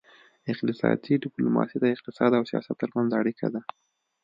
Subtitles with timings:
[0.51, 3.61] اقتصادي ډیپلوماسي د اقتصاد او سیاست ترمنځ اړیکه ده